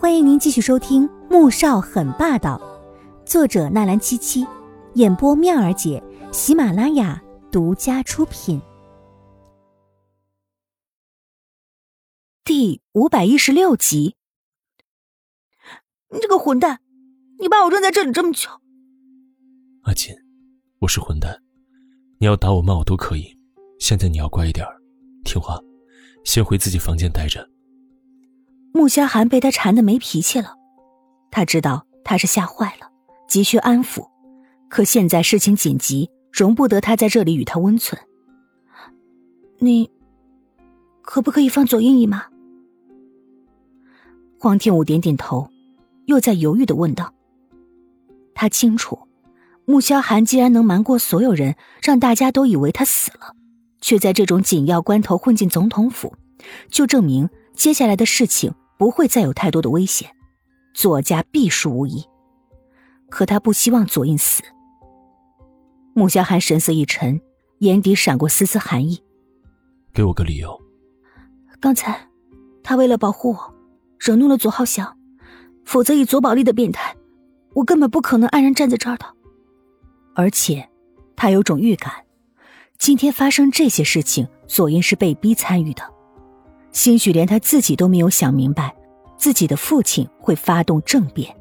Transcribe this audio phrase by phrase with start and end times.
[0.00, 2.56] 欢迎您继续收听《穆少很霸道》，
[3.28, 4.46] 作者纳兰七七，
[4.94, 6.00] 演播妙儿姐，
[6.32, 8.62] 喜马拉雅独家出品。
[12.44, 14.14] 第五百一十六集。
[16.10, 16.78] 你这个混蛋，
[17.40, 18.48] 你把我扔在这里这么久。
[19.82, 20.14] 阿锦，
[20.78, 21.42] 我是混蛋，
[22.20, 23.36] 你要打我骂我都可以。
[23.80, 24.64] 现在你要乖一点，
[25.24, 25.58] 听话，
[26.24, 27.44] 先回自己房间待着。
[28.72, 30.56] 穆萧寒被他缠得没脾气了，
[31.30, 32.90] 他知道他是吓坏了，
[33.28, 34.08] 急需安抚，
[34.68, 38.00] 可现在事情紧急，容不得他在这里与他温存。
[39.58, 39.90] 你
[41.02, 42.26] 可不可以放左英一马？
[44.38, 45.48] 黄天武点点头。
[46.06, 47.12] 又在犹豫的问道
[48.32, 48.98] ：“他清楚，
[49.66, 53.36] 穆萧寒既然能瞒过所有人，让大家都以为他死了，
[53.82, 56.14] 却在这种紧要关头混进总统府，
[56.70, 60.08] 就证明接下来的事情不会再有太多的危险，
[60.72, 62.04] 左家必输无疑。
[63.10, 64.44] 可他不希望左印死。”
[65.92, 67.20] 穆萧寒神色一沉，
[67.58, 69.02] 眼底闪过丝丝寒意
[69.92, 70.56] ：“给我个理由。”
[71.58, 72.08] 刚才，
[72.62, 73.54] 他为了保护我，
[73.98, 74.96] 惹怒了左浩翔。
[75.64, 76.96] 否则，以左宝莉的变态，
[77.54, 79.04] 我根本不可能安然站在这儿的。
[80.14, 80.70] 而且，
[81.16, 81.92] 他有种预感，
[82.78, 85.97] 今天发生这些事情，左英是被逼参与的。
[86.72, 88.74] 兴许连他自己都没有想明白，
[89.16, 91.34] 自己的父亲会发动政变。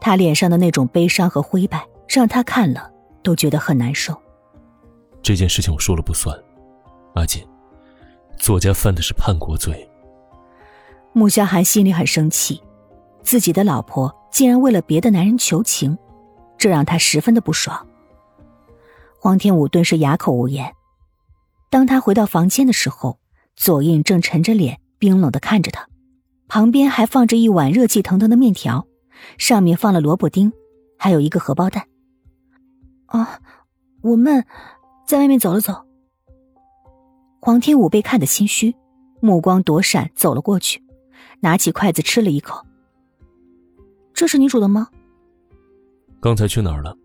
[0.00, 2.90] 他脸上的那种悲伤和灰败，让他看了
[3.22, 4.14] 都觉得很难受。
[5.22, 6.36] 这件事情我说了不算，
[7.14, 7.46] 阿锦，
[8.38, 9.88] 左家犯的是叛国罪。
[11.12, 12.62] 穆萧寒心里很生气。
[13.22, 15.96] 自己的老婆竟然为了别的男人求情，
[16.56, 17.86] 这让他十分的不爽。
[19.18, 20.74] 黄天武顿时哑口无言。
[21.68, 23.18] 当他回到房间的时候，
[23.60, 25.86] 左印正沉着脸，冰冷的看着他，
[26.48, 28.86] 旁边还放着一碗热气腾腾的面条，
[29.36, 30.50] 上面放了萝卜丁，
[30.96, 31.86] 还有一个荷包蛋。
[33.04, 33.38] 啊，
[34.00, 34.46] 我们
[35.06, 35.74] 在外面走了走。
[37.38, 38.74] 黄天武被看得心虚，
[39.20, 40.82] 目光躲闪，走了过去，
[41.40, 42.64] 拿起筷子吃了一口。
[44.14, 44.88] 这是你煮的吗？
[46.18, 46.96] 刚才去哪儿了？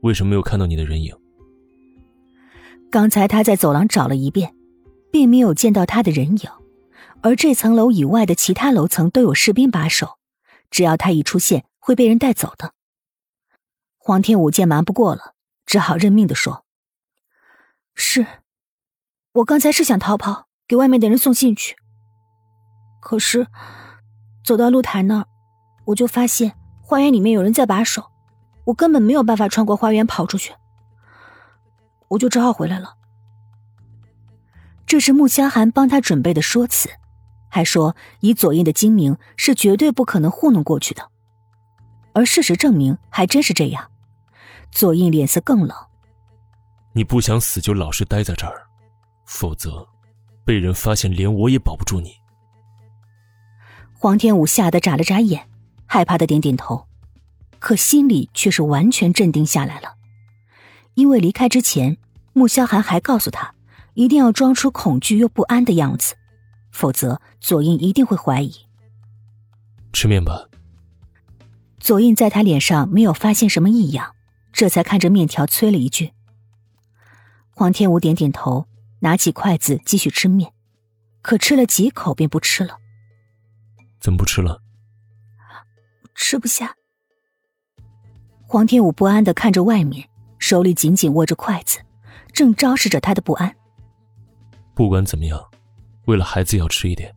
[0.00, 1.14] 为什么没有看到你的人影？
[2.90, 4.52] 刚才他在走廊找了一遍，
[5.12, 6.50] 并没有见到他的人影。
[7.20, 10.18] 而这层楼以外的其他楼层都有士兵把守，
[10.70, 12.72] 只要他一出现，会被人带走的。
[13.96, 15.34] 黄天武见瞒不过了，
[15.64, 16.64] 只好认命的说
[17.94, 18.26] ：“是，
[19.34, 21.76] 我刚才是想逃跑，给外面的人送信去。
[23.00, 23.46] 可是，
[24.44, 25.26] 走到露台那儿。”
[25.86, 28.04] 我就发现花园里面有人在把守，
[28.66, 30.54] 我根本没有办法穿过花园跑出去，
[32.06, 32.94] 我就只好回来了。
[34.92, 36.90] 这是穆萧寒帮他准备的说辞，
[37.48, 41.08] 还说以左印的精明是绝对不可能糊弄过去的，
[42.12, 43.90] 而事实证明还真是这样。
[44.70, 45.74] 左印脸色更冷，
[46.92, 48.66] 你不想死就老实待在这儿，
[49.24, 49.88] 否则
[50.44, 52.12] 被人发现连我也保不住你。
[53.94, 55.48] 黄天武吓得眨了眨眼。
[55.86, 56.86] 害怕的点点头，
[57.58, 59.94] 可心里却是完全镇定下来了，
[60.96, 61.96] 因为离开之前，
[62.34, 63.54] 穆萧寒还告诉他，
[63.94, 66.14] 一定要装出恐惧又不安的样子，
[66.70, 68.54] 否则左印一定会怀疑。
[69.92, 70.48] 吃面吧。
[71.78, 74.14] 左印在他脸上没有发现什么异样，
[74.52, 76.12] 这才看着面条催了一句。
[77.50, 78.66] 黄天武点点头，
[79.00, 80.52] 拿起筷子继续吃面，
[81.20, 82.78] 可吃了几口便不吃了。
[84.00, 84.62] 怎么不吃了？
[86.14, 86.76] 吃不下。
[88.46, 91.80] 黄天武不安的看着外面，手里紧紧握着筷子，
[92.32, 93.56] 正昭示着他的不安。
[94.74, 95.42] 不管怎么样，
[96.06, 97.14] 为了孩子要吃一点。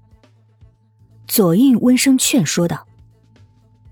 [1.28, 2.86] 左印温声劝说道。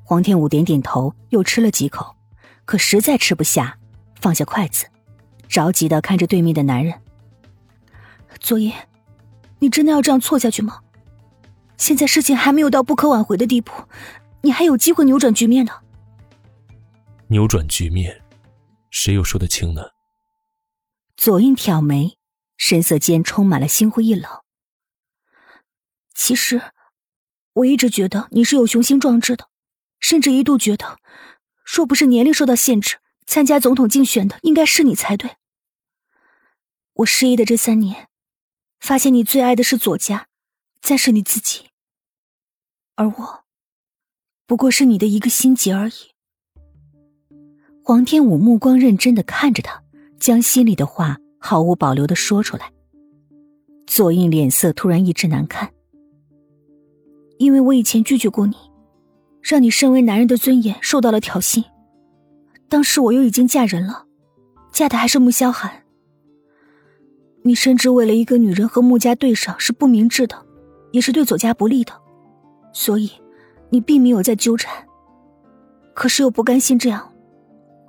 [0.05, 2.15] 黄天武点点头，又吃了几口，
[2.65, 3.77] 可实在吃不下，
[4.19, 4.85] 放下筷子，
[5.47, 6.93] 着急的看着对面的男人。
[8.39, 8.73] 左印，
[9.59, 10.81] 你真的要这样错下去吗？
[11.77, 13.71] 现在事情还没有到不可挽回的地步。
[14.41, 15.71] 你还有机会扭转局面呢。
[17.27, 18.21] 扭转局面，
[18.91, 19.81] 谁又说得清呢？
[21.15, 22.17] 左印挑眉，
[22.57, 24.29] 神色间充满了心灰意冷。
[26.13, 26.61] 其实，
[27.53, 29.49] 我一直觉得你是有雄心壮志的，
[29.99, 30.97] 甚至一度觉得，
[31.65, 35.37] 若不是年龄受到限制，参加总统竞选的应该是你才对。
[36.93, 38.07] 我失忆的这三年，
[38.79, 40.27] 发现你最爱的是左家，
[40.81, 41.69] 再是你自己，
[42.95, 43.43] 而我。
[44.45, 46.13] 不过是你的一个心结而已。
[47.83, 49.83] 黄天武目光认真的看着他，
[50.19, 52.71] 将心里的话毫无保留的说出来。
[53.85, 55.69] 左印脸色突然一直难看，
[57.37, 58.55] 因为我以前拒绝过你，
[59.41, 61.61] 让你身为男人的尊严受到了挑衅。
[62.69, 64.05] 当时我又已经嫁人了，
[64.71, 65.83] 嫁的还是穆萧寒。
[67.43, 70.45] 你深知为了一个女人和穆家对上是不明智的，
[70.93, 71.91] 也是对左家不利的，
[72.71, 73.11] 所以
[73.69, 74.73] 你并没有再纠缠。
[75.93, 77.13] 可是又不甘心这样，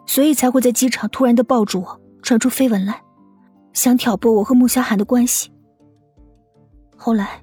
[0.06, 3.00] 所以才会在机场突然的抱住我，传出绯闻来，
[3.74, 5.52] 想挑拨我和穆萧寒的关系。
[6.96, 7.42] 后来。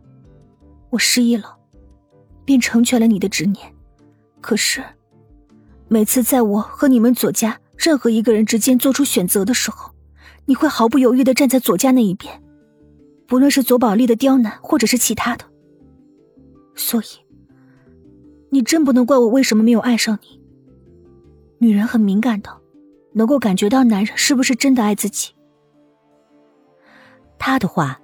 [0.92, 1.58] 我失忆了，
[2.44, 3.74] 便成全了你的执念。
[4.42, 4.84] 可是，
[5.88, 9.94] 每次在我和你们左家任何一个人之间做出选择的时候，
[10.44, 12.44] 你会毫不犹豫的站在左家那一边，
[13.26, 15.46] 不论是左宝莉的刁难，或者是其他的。
[16.76, 17.06] 所以，
[18.50, 20.42] 你真不能怪我为什么没有爱上你。
[21.60, 22.50] 女人很敏感的，
[23.14, 25.32] 能够感觉到男人是不是真的爱自己。
[27.44, 28.00] 他的话，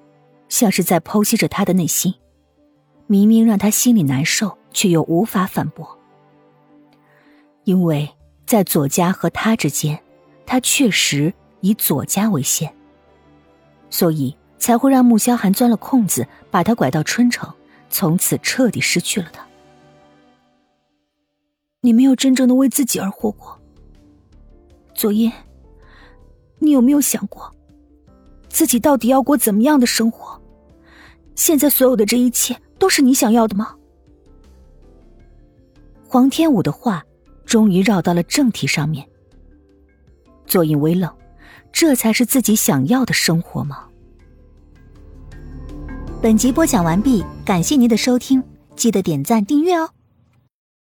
[0.49, 2.11] 像是在剖析着他的内心。
[3.05, 5.87] 明明让他心里难受，却又无法反驳，
[7.63, 8.09] 因为
[8.47, 10.01] 在左家和他之间，
[10.43, 11.31] 他确实
[11.61, 12.73] 以左家为先，
[13.91, 17.53] 所以才会让穆萧寒钻了空子，把他拐到春城，
[17.91, 19.45] 从此彻底失去了他。
[21.81, 23.61] 你没有真正的为自己而活过，
[24.95, 25.31] 左英，
[26.57, 27.53] 你有没有想过，
[28.49, 30.41] 自己到底要过怎么样的生活？
[31.35, 32.59] 现在所有的这一切。
[32.79, 33.73] 都是你想要的吗？
[36.07, 37.03] 黄天武的话
[37.43, 39.03] 终于绕到了正题上面。
[40.45, 41.11] 左印微愣，
[41.71, 43.85] 这才是自己想要的生活吗？
[46.21, 48.43] 本集播讲完毕，感谢您的收听，
[48.75, 49.89] 记得点赞订阅哦。